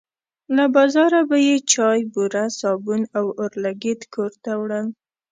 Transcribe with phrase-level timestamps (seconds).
[0.55, 4.87] له بازاره به یې چای، بوره، صابون او اورلګیت کور ته وړل.